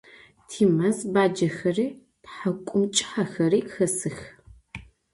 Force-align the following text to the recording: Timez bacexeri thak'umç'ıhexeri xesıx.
Timez 0.49 0.99
bacexeri 1.13 1.87
thak'umç'ıhexeri 2.25 3.59
xesıx. 3.73 4.19